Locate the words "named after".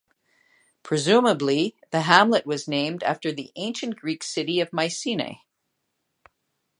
2.67-3.31